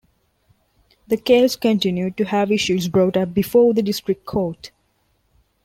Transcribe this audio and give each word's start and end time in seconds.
The 1.05 1.15
case 1.17 1.55
continued 1.55 2.17
to 2.17 2.23
have 2.25 2.51
issues 2.51 2.87
brought 2.87 3.15
up 3.15 3.35
before 3.35 3.71
the 3.75 3.83
district 3.83 4.25
court. 4.25 4.71